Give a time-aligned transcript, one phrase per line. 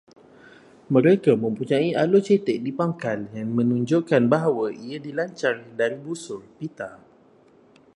[0.93, 6.89] Mereka mempunyai alur cetek di pangkal, yang menunjukkan bahawa ia dilancar dari busur pita